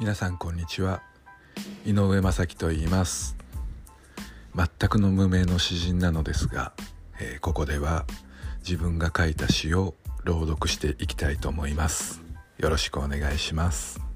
[0.00, 1.02] 皆さんこんにちは。
[1.84, 3.36] 井上正樹と言います。
[4.56, 6.72] 全くの無名の詩人なのですが、
[7.20, 8.06] えーここでは
[8.60, 9.94] 自分が書いた詩を
[10.24, 12.22] 朗読していきたいと思います。
[12.56, 14.09] よろしくお願いします。